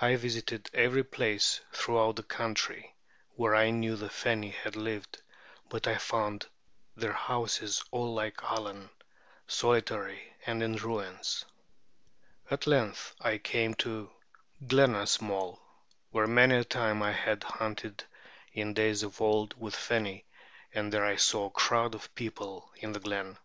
I 0.00 0.16
visited 0.16 0.68
every 0.74 1.04
place 1.04 1.60
throughout 1.72 2.16
the 2.16 2.24
country 2.24 2.96
where 3.36 3.54
I 3.54 3.70
knew 3.70 3.94
the 3.94 4.08
Feni 4.08 4.50
had 4.50 4.74
lived; 4.74 5.22
but 5.68 5.86
I 5.86 5.98
found 5.98 6.48
their 6.96 7.12
houses 7.12 7.80
all 7.92 8.12
like 8.12 8.42
Allen, 8.42 8.90
solitary 9.46 10.32
and 10.44 10.64
in 10.64 10.74
ruins. 10.78 11.44
At 12.50 12.66
length 12.66 13.14
I 13.20 13.38
came 13.38 13.74
to 13.74 14.10
Glenasmole,[B] 14.66 15.60
where 16.10 16.26
many 16.26 16.56
a 16.56 16.64
time 16.64 17.00
I 17.00 17.12
had 17.12 17.44
hunted 17.44 18.02
in 18.52 18.74
days 18.74 19.04
of 19.04 19.20
old 19.20 19.54
with 19.60 19.74
the 19.74 19.80
Feni, 19.94 20.24
and 20.74 20.92
there 20.92 21.04
I 21.04 21.14
saw 21.14 21.46
a 21.46 21.50
crowd 21.50 21.94
of 21.94 22.12
people 22.16 22.72
in 22.78 22.90
the 22.90 22.98
glen. 22.98 23.38